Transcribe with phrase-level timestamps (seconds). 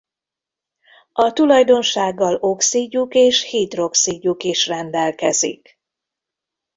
[1.13, 5.79] A tulajdonsággal oxidjuk és hidroxidjuk is rendelkezik.